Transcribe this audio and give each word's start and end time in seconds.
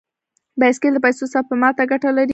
بایسکل 0.59 0.91
د 0.95 0.99
پیسو 1.05 1.23
سپما 1.33 1.69
ته 1.77 1.83
ګټه 1.91 2.09
لري. 2.17 2.29